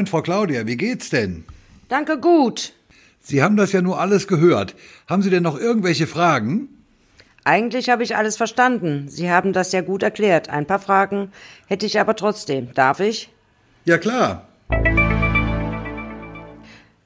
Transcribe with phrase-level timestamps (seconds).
[0.00, 1.44] Moin, Frau Claudia, wie geht's denn?
[1.90, 2.72] Danke gut.
[3.20, 4.74] Sie haben das ja nur alles gehört.
[5.06, 6.70] Haben Sie denn noch irgendwelche Fragen?
[7.44, 9.08] Eigentlich habe ich alles verstanden.
[9.10, 10.48] Sie haben das ja gut erklärt.
[10.48, 11.32] Ein paar Fragen
[11.66, 12.72] hätte ich aber trotzdem.
[12.72, 13.28] Darf ich?
[13.84, 14.48] Ja, klar.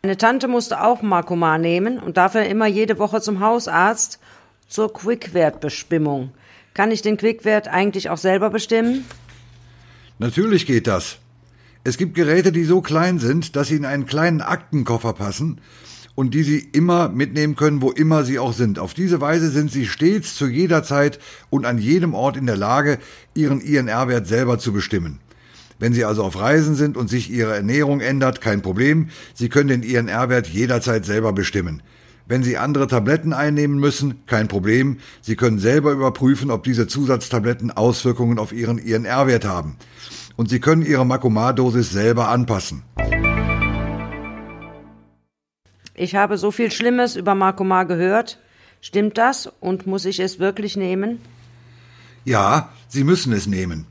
[0.03, 4.20] Meine Tante musste auch Makoma nehmen und dafür immer jede Woche zum Hausarzt
[4.69, 6.31] zur Quickwertbestimmung.
[6.75, 9.05] Kann ich den Quickwert eigentlich auch selber bestimmen?
[10.20, 11.19] Natürlich geht das.
[11.87, 15.61] Es gibt Geräte, die so klein sind, dass sie in einen kleinen Aktenkoffer passen
[16.15, 18.78] und die Sie immer mitnehmen können, wo immer Sie auch sind.
[18.78, 21.19] Auf diese Weise sind Sie stets zu jeder Zeit
[21.50, 22.98] und an jedem Ort in der Lage,
[23.34, 25.19] Ihren INR-Wert selber zu bestimmen.
[25.78, 29.09] Wenn Sie also auf Reisen sind und sich Ihre Ernährung ändert, kein Problem.
[29.34, 31.83] Sie können den INR-Wert jederzeit selber bestimmen.
[32.27, 34.98] Wenn Sie andere Tabletten einnehmen müssen, kein Problem.
[35.20, 39.77] Sie können selber überprüfen, ob diese Zusatztabletten Auswirkungen auf Ihren INR-Wert haben
[40.37, 42.83] und Sie können Ihre Makomar-Dosis selber anpassen.
[45.95, 48.39] Ich habe so viel Schlimmes über Makomar gehört.
[48.81, 51.21] Stimmt das und muss ich es wirklich nehmen?
[52.25, 53.87] Ja, Sie müssen es nehmen.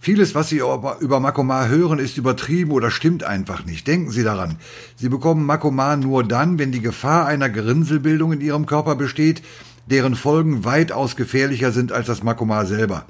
[0.00, 3.86] Vieles, was Sie über Makomar hören, ist übertrieben oder stimmt einfach nicht.
[3.86, 4.58] Denken Sie daran.
[4.96, 9.42] Sie bekommen Makomar nur dann, wenn die Gefahr einer Gerinnselbildung in Ihrem Körper besteht,
[9.86, 13.06] deren Folgen weitaus gefährlicher sind als das Makomar selber.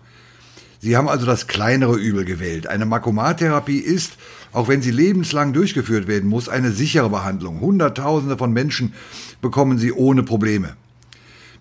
[0.84, 2.66] Sie haben also das kleinere Übel gewählt.
[2.66, 4.18] Eine Makomatherapie ist,
[4.52, 7.60] auch wenn sie lebenslang durchgeführt werden muss, eine sichere Behandlung.
[7.60, 8.92] Hunderttausende von Menschen
[9.40, 10.76] bekommen sie ohne Probleme.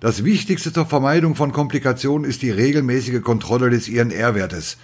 [0.01, 4.75] Das Wichtigste zur Vermeidung von Komplikationen ist die regelmäßige Kontrolle des INR-Wertes.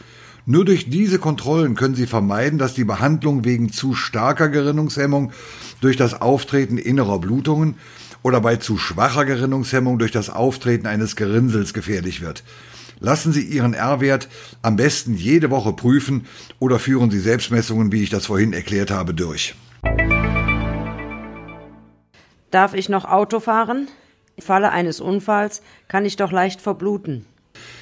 [0.46, 5.34] Nur durch diese Kontrollen können Sie vermeiden, dass die Behandlung wegen zu starker Gerinnungshemmung
[5.82, 7.76] durch das Auftreten innerer Blutungen
[8.24, 12.46] oder bei zu schwacher Gerinnungshemmung durch das Auftreten eines Gerinnsels gefährlich wird.
[13.00, 14.28] Lassen Sie Ihren R-Wert
[14.62, 16.26] am besten jede Woche prüfen
[16.60, 19.56] oder führen Sie Selbstmessungen, wie ich das vorhin erklärt habe, durch.
[22.52, 23.88] Darf ich noch Auto fahren?
[24.36, 27.26] Im Falle eines Unfalls kann ich doch leicht verbluten.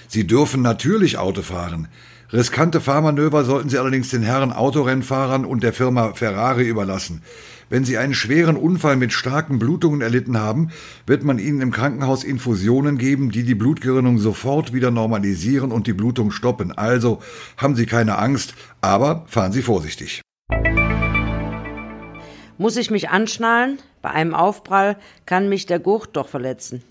[0.08, 1.88] Sie dürfen natürlich Auto fahren.
[2.34, 7.22] Riskante Fahrmanöver sollten Sie allerdings den Herren Autorennfahrern und der Firma Ferrari überlassen.
[7.70, 10.72] Wenn Sie einen schweren Unfall mit starken Blutungen erlitten haben,
[11.06, 15.94] wird man Ihnen im Krankenhaus Infusionen geben, die die Blutgerinnung sofort wieder normalisieren und die
[15.94, 16.74] Blutung stoppen.
[16.74, 17.22] Also
[17.56, 20.22] haben Sie keine Angst, aber fahren Sie vorsichtig.
[22.58, 23.80] Muss ich mich anschnallen?
[24.02, 26.84] Bei einem Aufprall kann mich der Gurt doch verletzen.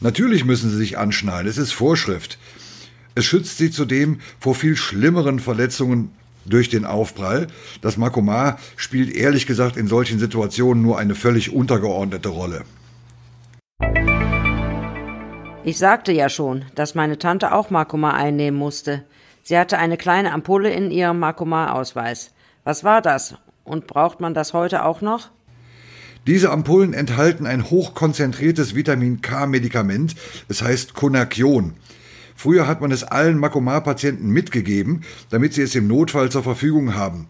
[0.00, 2.38] Natürlich müssen Sie sich anschnallen, es ist Vorschrift.
[3.18, 6.12] Es schützt Sie zudem vor viel schlimmeren Verletzungen
[6.44, 7.48] durch den Aufprall.
[7.80, 12.62] Das Makomar spielt ehrlich gesagt in solchen Situationen nur eine völlig untergeordnete Rolle.
[15.64, 19.02] Ich sagte ja schon, dass meine Tante auch Makoma einnehmen musste.
[19.42, 22.30] Sie hatte eine kleine Ampulle in ihrem Makoma-Ausweis.
[22.62, 23.34] Was war das?
[23.64, 25.30] Und braucht man das heute auch noch?
[26.28, 30.14] Diese Ampullen enthalten ein hochkonzentriertes Vitamin K-Medikament,
[30.48, 31.74] es heißt Konakion.
[32.38, 37.26] Früher hat man es allen Makomar-Patienten mitgegeben, damit sie es im Notfall zur Verfügung haben.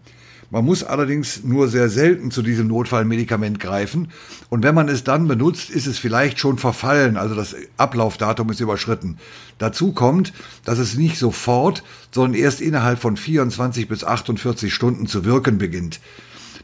[0.51, 4.09] Man muss allerdings nur sehr selten zu diesem Notfallmedikament greifen
[4.49, 8.59] und wenn man es dann benutzt, ist es vielleicht schon verfallen, also das Ablaufdatum ist
[8.59, 9.17] überschritten.
[9.57, 10.31] Dazu kommt,
[10.63, 16.01] dass es nicht sofort, sondern erst innerhalb von 24 bis 48 Stunden zu wirken beginnt.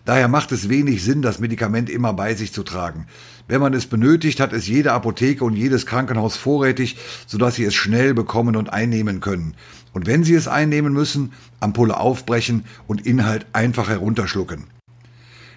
[0.06, 3.08] Daher macht es wenig Sinn, das Medikament immer bei sich zu tragen.
[3.48, 7.74] Wenn man es benötigt, hat es jede Apotheke und jedes Krankenhaus vorrätig, sodass Sie es
[7.74, 9.56] schnell bekommen und einnehmen können.
[9.94, 14.66] Und wenn Sie es einnehmen müssen, Ampulle aufbrechen und Inhalt einfach herunterschlucken.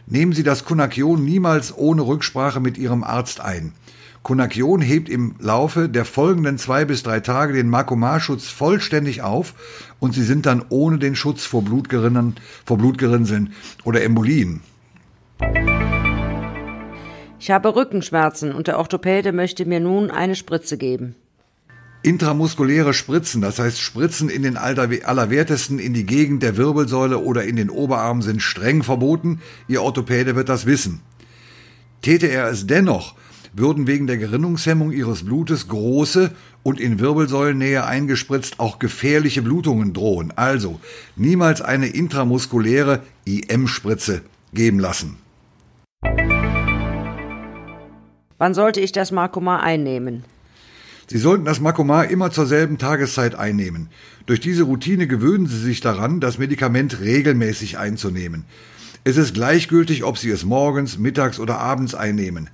[0.07, 3.73] Nehmen Sie das Kunakion niemals ohne Rücksprache mit Ihrem Arzt ein.
[4.23, 9.55] Konakion hebt im Laufe der folgenden zwei bis drei Tage den Makomarschutz vollständig auf
[10.01, 13.53] und sie sind dann ohne den Schutz vor Blutgerinnen, vor Blutgerinnseln
[13.85, 14.61] oder Embolien.
[17.41, 21.15] Ich habe Rückenschmerzen und der Orthopäde möchte mir nun eine Spritze geben.
[22.03, 27.57] Intramuskuläre Spritzen, das heißt Spritzen in den Allerwertesten in die Gegend der Wirbelsäule oder in
[27.57, 29.41] den Oberarm sind streng verboten.
[29.67, 31.01] Ihr Orthopäde wird das wissen.
[32.03, 33.17] Täte er es dennoch,
[33.53, 36.31] würden wegen der Gerinnungshemmung ihres Blutes große
[36.63, 40.33] und in Wirbelsäulennähe eingespritzt auch gefährliche Blutungen drohen.
[40.37, 40.81] Also
[41.17, 44.23] niemals eine intramuskuläre IM-Spritze
[44.53, 45.17] geben lassen.
[48.39, 50.25] Wann sollte ich das Makoma einnehmen?
[51.09, 53.89] Sie sollten das Makomar immer zur selben Tageszeit einnehmen.
[54.27, 58.45] Durch diese Routine gewöhnen Sie sich daran, das Medikament regelmäßig einzunehmen.
[59.05, 62.51] Es ist gleichgültig, ob Sie es morgens, mittags oder abends einnehmen.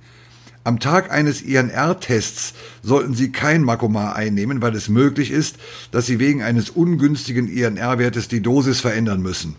[0.65, 5.57] Am Tag eines INR-Tests sollten Sie kein Makomar einnehmen, weil es möglich ist,
[5.91, 9.57] dass Sie wegen eines ungünstigen INR-Wertes die Dosis verändern müssen.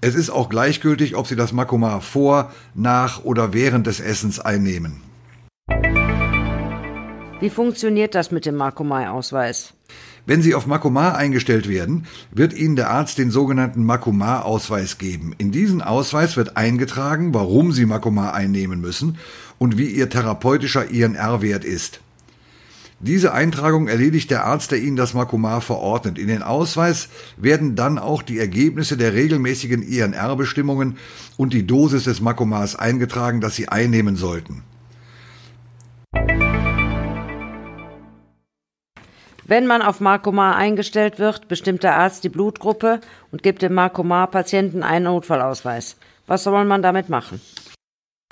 [0.00, 5.02] Es ist auch gleichgültig, ob Sie das Makomar vor, nach oder während des Essens einnehmen.
[7.40, 9.74] Wie funktioniert das mit dem Makomai-Ausweis?
[10.28, 15.34] Wenn Sie auf Makomar eingestellt werden, wird Ihnen der Arzt den sogenannten Makomar-Ausweis geben.
[15.38, 19.16] In diesen Ausweis wird eingetragen, warum Sie Makomar einnehmen müssen
[19.56, 22.00] und wie Ihr therapeutischer INR-Wert ist.
[23.00, 26.18] Diese Eintragung erledigt der Arzt, der Ihnen das Makomar verordnet.
[26.18, 27.08] In den Ausweis
[27.38, 30.98] werden dann auch die Ergebnisse der regelmäßigen INR-Bestimmungen
[31.38, 34.62] und die Dosis des Makomars eingetragen, das Sie einnehmen sollten.
[39.48, 43.00] Wenn man auf Markomar eingestellt wird, bestimmt der Arzt die Blutgruppe
[43.32, 45.96] und gibt dem Markomar-Patienten einen Notfallausweis.
[46.26, 47.40] Was soll man damit machen?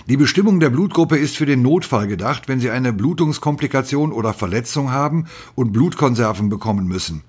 [0.08, 4.90] Die Bestimmung der Blutgruppe ist für den Notfall gedacht, wenn Sie eine Blutungskomplikation oder Verletzung
[4.90, 7.22] haben und Blutkonserven bekommen müssen.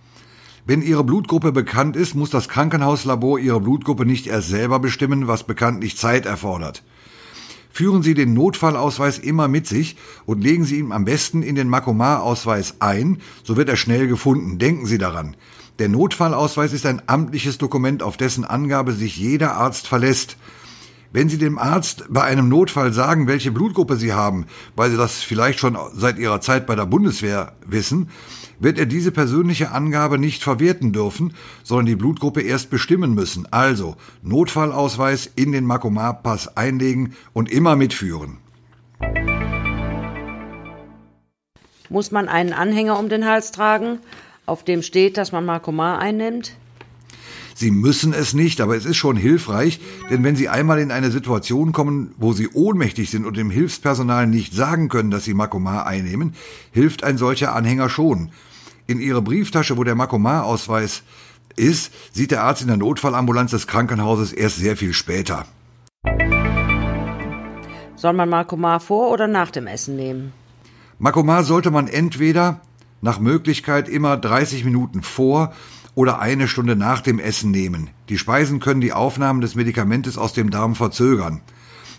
[0.66, 5.46] Wenn Ihre Blutgruppe bekannt ist, muss das Krankenhauslabor Ihre Blutgruppe nicht erst selber bestimmen, was
[5.46, 6.84] bekanntlich Zeit erfordert.
[7.78, 11.70] Führen Sie den Notfallausweis immer mit sich und legen Sie ihn am besten in den
[11.70, 14.58] Makomar-Ausweis ein, so wird er schnell gefunden.
[14.58, 15.36] Denken Sie daran.
[15.78, 20.38] Der Notfallausweis ist ein amtliches Dokument, auf dessen Angabe sich jeder Arzt verlässt.
[21.18, 25.24] Wenn Sie dem Arzt bei einem Notfall sagen, welche Blutgruppe Sie haben, weil Sie das
[25.24, 28.12] vielleicht schon seit Ihrer Zeit bei der Bundeswehr wissen,
[28.60, 31.34] wird er diese persönliche Angabe nicht verwerten dürfen,
[31.64, 33.52] sondern die Blutgruppe erst bestimmen müssen.
[33.52, 38.38] Also Notfallausweis in den Makomar-Pass einlegen und immer mitführen.
[41.90, 43.98] Muss man einen Anhänger um den Hals tragen,
[44.46, 46.56] auf dem steht, dass man Makomar einnimmt?
[47.60, 49.80] Sie müssen es nicht, aber es ist schon hilfreich,
[50.12, 54.28] denn wenn Sie einmal in eine Situation kommen, wo Sie ohnmächtig sind und dem Hilfspersonal
[54.28, 56.36] nicht sagen können, dass Sie Makomar einnehmen,
[56.72, 58.30] hilft ein solcher Anhänger schon.
[58.86, 61.02] In Ihre Brieftasche, wo der Makomar-Ausweis
[61.56, 65.48] ist, sieht der Arzt in der Notfallambulanz des Krankenhauses erst sehr viel später.
[67.96, 70.32] Soll man Makomar vor oder nach dem Essen nehmen?
[71.00, 72.62] Makomar sollte man entweder
[73.02, 75.54] nach Möglichkeit immer 30 Minuten vor
[75.98, 77.90] oder eine Stunde nach dem Essen nehmen.
[78.10, 81.42] Die Speisen können die Aufnahme des Medikamentes aus dem Darm verzögern.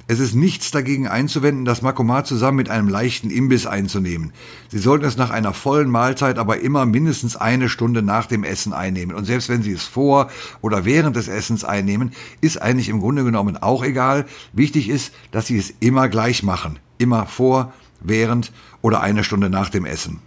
[0.06, 4.32] Es ist nichts dagegen einzuwenden, das Makomar zusammen mit einem leichten Imbiss einzunehmen.
[4.68, 8.72] Sie sollten es nach einer vollen Mahlzeit aber immer mindestens eine Stunde nach dem Essen
[8.72, 9.16] einnehmen.
[9.16, 10.30] Und selbst wenn Sie es vor
[10.60, 14.26] oder während des Essens einnehmen, ist eigentlich im Grunde genommen auch egal.
[14.52, 16.78] Wichtig ist, dass Sie es immer gleich machen.
[16.98, 20.20] Immer vor, während oder eine Stunde nach dem Essen.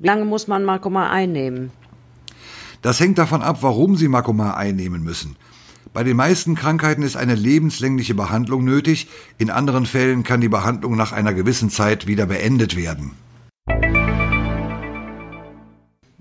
[0.00, 1.72] Wie lange muss man Makoma einnehmen?
[2.82, 5.34] Das hängt davon ab, warum Sie Makoma einnehmen müssen.
[5.92, 9.08] Bei den meisten Krankheiten ist eine lebenslängliche Behandlung nötig,
[9.38, 13.12] in anderen Fällen kann die Behandlung nach einer gewissen Zeit wieder beendet werden.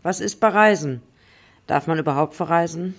[0.02, 1.04] Was ist bei Reisen?
[1.68, 2.96] Darf man überhaupt verreisen?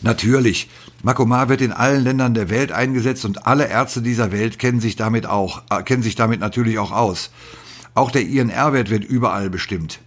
[0.00, 0.68] Natürlich.
[1.04, 4.96] Makomar wird in allen Ländern der Welt eingesetzt und alle Ärzte dieser Welt kennen sich
[4.96, 7.30] damit auch, äh, kennen sich damit natürlich auch aus.
[7.98, 9.98] Auch der INR-Wert wird überall bestimmt.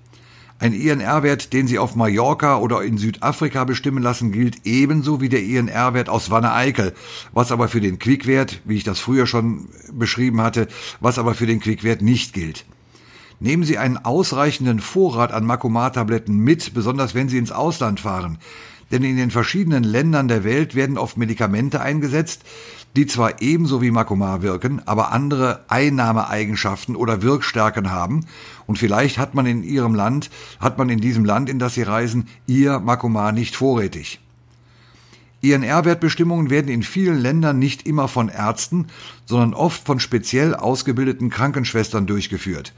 [0.60, 5.44] Ein INR-Wert, den Sie auf Mallorca oder in Südafrika bestimmen lassen, gilt ebenso wie der
[5.44, 6.94] INR-Wert aus Wanne-Eickel,
[7.34, 10.70] was aber für den Quickwert, wie ich das früher schon beschrieben hatte,
[11.02, 12.64] was aber für den Quickwert nicht gilt.
[13.42, 18.38] Nehmen Sie einen ausreichenden Vorrat an Makomar-Tabletten mit, besonders wenn Sie ins Ausland fahren.
[18.90, 22.44] Denn in den verschiedenen Ländern der Welt werden oft Medikamente eingesetzt,
[22.96, 28.26] die zwar ebenso wie Makomar wirken, aber andere Einnahmeeigenschaften oder Wirkstärken haben
[28.68, 30.30] und vielleicht hat man in ihrem Land,
[30.60, 34.20] hat man in diesem Land, in das sie reisen, ihr Makomar nicht vorrätig.
[35.42, 38.88] INR-Wertbestimmungen werden in vielen Ländern nicht immer von Ärzten,
[39.26, 42.74] sondern oft von speziell ausgebildeten Krankenschwestern durchgeführt.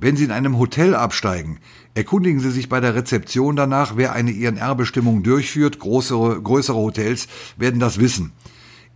[0.00, 1.58] Wenn Sie in einem Hotel absteigen,
[1.94, 5.78] erkundigen Sie sich bei der Rezeption danach, wer eine INR-Bestimmung durchführt.
[5.78, 8.32] Größere, größere Hotels werden das wissen.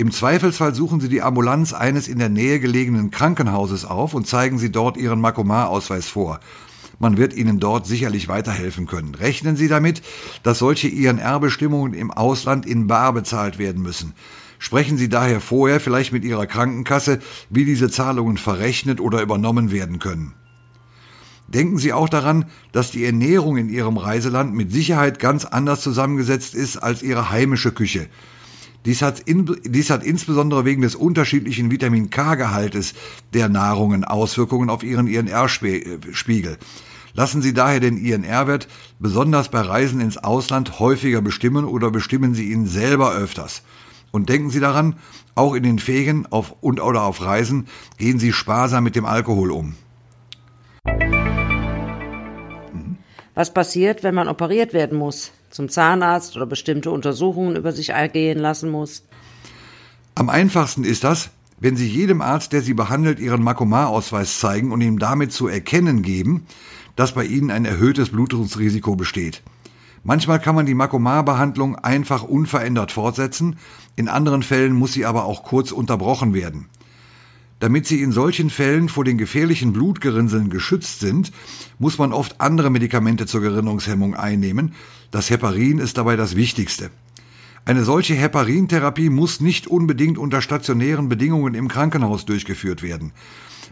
[0.01, 4.57] Im Zweifelsfall suchen Sie die Ambulanz eines in der Nähe gelegenen Krankenhauses auf und zeigen
[4.57, 6.39] Sie dort Ihren Makomar-Ausweis vor.
[7.01, 9.17] Man wird Ihnen dort sicherlich weiterhelfen können.
[9.17, 10.03] Rechnen Sie damit,
[10.45, 14.15] dass solche INR-Bestimmungen im Ausland in Bar bezahlt werden müssen.
[14.61, 17.19] Sprechen Sie daher vorher vielleicht mit Ihrer Krankenkasse,
[17.51, 20.33] wie diese Zahlungen verrechnet oder übernommen werden können.
[21.49, 26.55] Denken Sie auch daran, dass die Ernährung in Ihrem Reiseland mit Sicherheit ganz anders zusammengesetzt
[26.55, 28.09] ist als Ihre heimische Küche.
[28.85, 32.95] Dies hat, in, dies hat insbesondere wegen des unterschiedlichen Vitamin K-Gehaltes
[33.35, 36.59] der Nahrungen Auswirkungen auf Ihren INR-Spiegel.
[37.13, 38.69] Lassen Sie daher den INR-Wert
[39.01, 43.63] besonders bei Reisen ins Ausland häufiger bestimmen oder bestimmen Sie ihn selber öfters.
[44.11, 44.95] Und denken Sie daran,
[45.35, 47.67] auch in den Ferien auf und oder auf Reisen
[47.97, 49.75] gehen Sie sparsam mit dem Alkohol um.
[53.35, 58.39] Was passiert, wenn man operiert werden muss, zum Zahnarzt oder bestimmte Untersuchungen über sich ergehen
[58.39, 59.03] lassen muss?
[60.15, 64.81] Am einfachsten ist das, wenn Sie jedem Arzt, der Sie behandelt, Ihren Makomar-Ausweis zeigen und
[64.81, 66.47] ihm damit zu erkennen geben,
[66.97, 69.43] dass bei Ihnen ein erhöhtes Blutungsrisiko besteht.
[70.05, 73.57] Manchmal kann man die Makomar-Behandlung einfach unverändert fortsetzen,
[73.97, 76.67] in anderen Fällen muss sie aber auch kurz unterbrochen werden.
[77.61, 81.33] Damit sie in solchen Fällen vor den gefährlichen Blutgerinnseln geschützt sind,
[81.79, 84.75] muss man oft andere Medikamente zur Gerinnungshemmung einnehmen.
[85.11, 86.91] Das Heparin ist dabei das wichtigste.
[87.69, 93.13] Eine solche Heparintherapie muss nicht unbedingt unter stationären Bedingungen im Krankenhaus durchgeführt werden.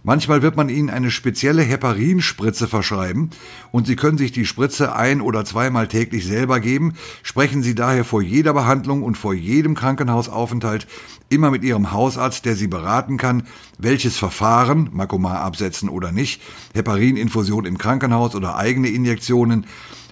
[0.04, 3.30] Manchmal wird man ihnen eine spezielle Heparinspritze verschreiben
[3.72, 6.92] und sie können sich die Spritze ein- oder zweimal täglich selber geben.
[7.22, 10.86] Sprechen Sie daher vor jeder Behandlung und vor jedem Krankenhausaufenthalt
[11.30, 13.44] immer mit Ihrem Hausarzt, der Sie beraten kann,
[13.78, 16.42] welches Verfahren, Makomar absetzen oder nicht,
[16.74, 19.64] Heparininfusion im Krankenhaus oder eigene Injektionen,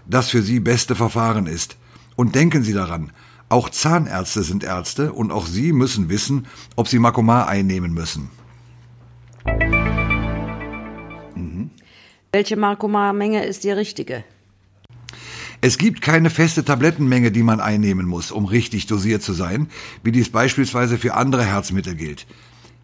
[0.09, 1.77] das für Sie beste Verfahren ist.
[2.17, 3.13] Und denken Sie daran,
[3.55, 8.29] auch Zahnärzte sind Ärzte und auch sie müssen wissen, ob sie Makomar einnehmen müssen.
[12.33, 14.25] Welche Makomar-Menge ist die richtige?
[15.61, 19.69] Es gibt keine feste Tablettenmenge, die man einnehmen muss, um richtig dosiert zu sein,
[20.03, 22.27] wie dies beispielsweise für andere Herzmittel gilt.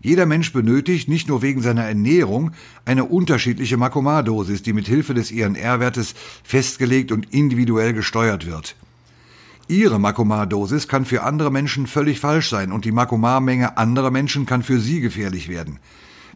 [0.01, 2.53] Jeder Mensch benötigt, nicht nur wegen seiner Ernährung,
[2.85, 8.77] eine unterschiedliche Makomar-Dosis, die mit Hilfe des INR-Wertes festgelegt und individuell gesteuert wird.
[9.71, 14.65] Ihre Makomar-Dosis kann für andere Menschen völlig falsch sein und die Makomar-Menge anderer Menschen kann
[14.65, 15.79] für Sie gefährlich werden.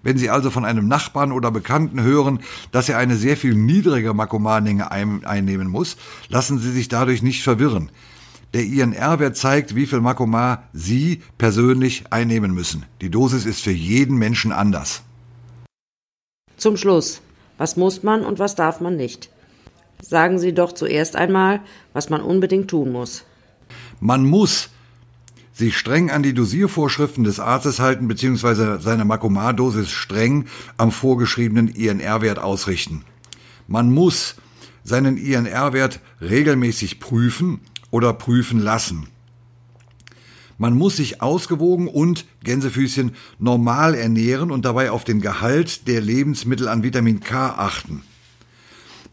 [0.04, 2.38] Wenn Sie also von einem Nachbarn oder Bekannten hören,
[2.70, 5.96] dass er eine sehr viel niedrige Makomarmenge einnehmen muss,
[6.28, 7.90] lassen Sie sich dadurch nicht verwirren.
[8.52, 12.86] Der INR-Wert zeigt, wie viel Makomar Sie persönlich einnehmen müssen.
[13.00, 15.02] Die Dosis ist für jeden Menschen anders.
[16.56, 17.20] Zum Schluss,
[17.58, 19.33] was muss man und was darf man nicht?
[20.06, 21.60] Sagen Sie doch zuerst einmal,
[21.94, 23.24] was man unbedingt tun muss.
[24.00, 24.68] Man muss
[25.54, 28.80] sich streng an die Dosiervorschriften des Arztes halten bzw.
[28.80, 30.44] seine Makomar-Dosis streng
[30.76, 33.04] am vorgeschriebenen INR-Wert ausrichten.
[33.66, 34.34] Man muss
[34.82, 39.08] seinen INR-Wert regelmäßig prüfen oder prüfen lassen.
[40.58, 46.68] Man muss sich ausgewogen und, Gänsefüßchen, normal ernähren und dabei auf den Gehalt der Lebensmittel
[46.68, 48.02] an Vitamin K achten.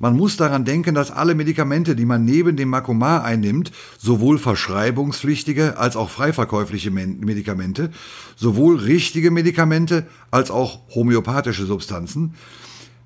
[0.02, 5.78] Man muss daran denken, dass alle Medikamente, die man neben dem Makomar einnimmt, sowohl verschreibungspflichtige
[5.78, 7.92] als auch freiverkäufliche Medikamente,
[8.36, 12.34] sowohl richtige Medikamente als auch homöopathische Substanzen,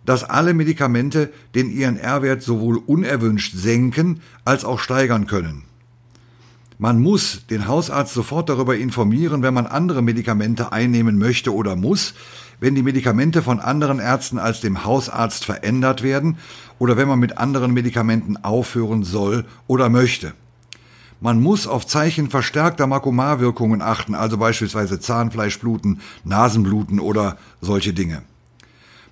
[0.05, 5.63] dass alle Medikamente den INR-Wert sowohl unerwünscht senken als auch steigern können.
[6.77, 12.13] Man muss den Hausarzt sofort darüber informieren, wenn man andere Medikamente einnehmen möchte oder muss,
[12.59, 16.37] wenn die Medikamente von anderen Ärzten als dem Hausarzt verändert werden
[16.77, 20.33] oder wenn man mit anderen Medikamenten aufhören soll oder möchte.
[21.21, 28.21] Man muss auf Zeichen verstärkter Makomarwirkungen achten, also beispielsweise Zahnfleischbluten, Nasenbluten oder solche Dinge.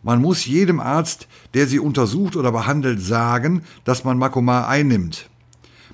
[0.03, 5.29] Man muss jedem Arzt, der sie untersucht oder behandelt, sagen, dass man Makomar einnimmt.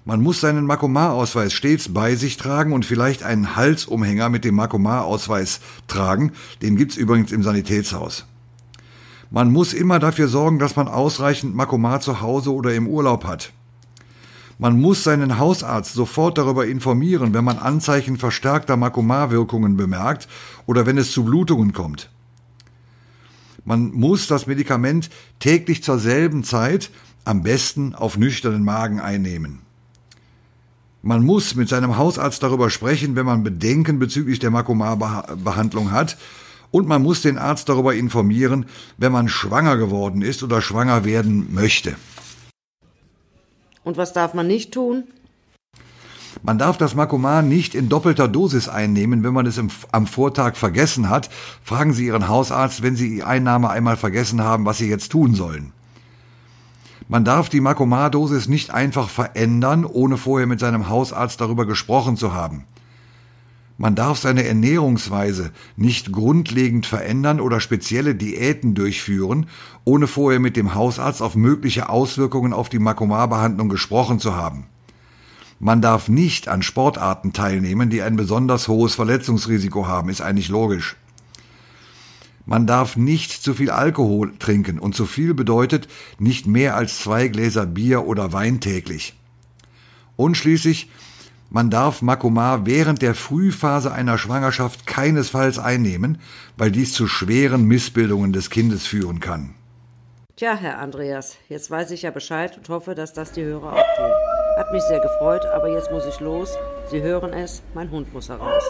[0.06, 5.60] Man muss seinen Makomar-Ausweis stets bei sich tragen und vielleicht einen Halsumhänger mit dem Makomar-Ausweis
[5.88, 6.32] tragen.
[6.62, 8.26] Den gibt's übrigens im Sanitätshaus.
[9.30, 13.54] Man muss immer dafür sorgen, dass man ausreichend Makomar zu Hause oder im Urlaub hat.
[14.58, 20.28] Man muss seinen Hausarzt sofort darüber informieren, wenn man Anzeichen verstärkter Makomar-Wirkungen bemerkt
[20.66, 22.10] oder wenn es zu Blutungen kommt.
[23.64, 26.90] Man muss das Medikament täglich zur selben Zeit,
[27.24, 29.60] am besten auf nüchternen Magen einnehmen.
[31.02, 36.18] Man muss mit seinem Hausarzt darüber sprechen, wenn man Bedenken bezüglich der Makomar-Behandlung hat.
[36.72, 38.66] Und man muss den Arzt darüber informieren,
[38.98, 41.96] wenn man schwanger geworden ist oder schwanger werden möchte.
[43.84, 45.06] Und was darf man nicht tun?
[46.44, 50.58] Man darf das Makomar nicht in doppelter Dosis einnehmen, wenn man es im, am Vortag
[50.58, 51.30] vergessen hat.
[51.64, 55.34] Fragen Sie Ihren Hausarzt, wenn Sie die Einnahme einmal vergessen haben, was Sie jetzt tun
[55.34, 55.74] sollen.
[57.12, 62.34] Man darf die Makomar-Dosis nicht einfach verändern, ohne vorher mit seinem Hausarzt darüber gesprochen zu
[62.34, 62.66] haben.
[63.80, 69.48] Man darf seine Ernährungsweise nicht grundlegend verändern oder spezielle Diäten durchführen,
[69.86, 74.68] ohne vorher mit dem Hausarzt auf mögliche Auswirkungen auf die Makomar-Behandlung gesprochen zu haben.
[75.60, 80.96] Man darf nicht an Sportarten teilnehmen, die ein besonders hohes Verletzungsrisiko haben, ist eigentlich logisch.
[82.50, 85.88] Man darf nicht zu viel Alkohol trinken und zu viel bedeutet
[86.18, 89.14] nicht mehr als zwei Gläser Bier oder Wein täglich.
[90.16, 90.90] Und schließlich,
[91.52, 96.20] Man darf Makoma während der Frühphase einer Schwangerschaft keinesfalls einnehmen,
[96.58, 99.56] weil dies zu schweren Missbildungen des Kindes führen kann.
[100.36, 103.96] Tja, Herr Andreas, jetzt weiß ich ja Bescheid und hoffe, dass das die Hörer auch
[103.98, 104.12] tun.
[104.58, 106.56] Hat mich sehr gefreut, aber jetzt muss ich los.
[106.92, 108.64] Sie hören es, mein Hund muss heraus.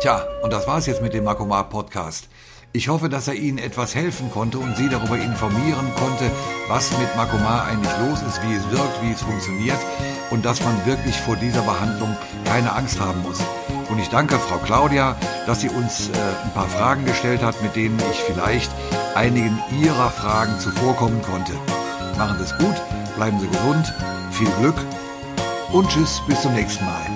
[0.00, 2.28] Tja, und das war's jetzt mit dem Makoma Podcast.
[2.72, 6.30] Ich hoffe, dass er Ihnen etwas helfen konnte und Sie darüber informieren konnte,
[6.68, 9.78] was mit Makoma eigentlich los ist, wie es wirkt, wie es funktioniert
[10.30, 13.40] und dass man wirklich vor dieser Behandlung keine Angst haben muss.
[13.88, 16.12] Und ich danke Frau Claudia, dass sie uns äh,
[16.44, 18.70] ein paar Fragen gestellt hat, mit denen ich vielleicht
[19.14, 21.52] einigen Ihrer Fragen zuvorkommen konnte.
[22.18, 22.76] Machen Sie es gut,
[23.16, 23.94] bleiben Sie gesund,
[24.30, 24.76] viel Glück
[25.72, 27.15] und tschüss, bis zum nächsten Mal.